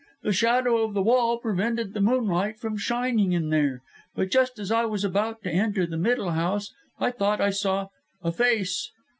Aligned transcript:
The 0.23 0.33
shadow 0.33 0.77
of 0.83 0.95
the 0.95 1.01
wall 1.03 1.37
prevented 1.37 1.93
the 1.93 2.01
moonlight 2.01 2.57
from 2.57 2.75
shining 2.75 3.33
in 3.33 3.49
there. 3.51 3.83
But 4.15 4.31
just 4.31 4.57
as 4.57 4.71
I 4.71 4.83
was 4.85 5.03
about 5.03 5.43
to 5.43 5.51
enter 5.51 5.85
the 5.85 5.95
middle 5.95 6.31
house, 6.31 6.73
I 6.99 7.11
thought 7.11 7.39
I 7.39 7.51
saw 7.51 7.89
a 8.23 8.31
face." 8.31 8.89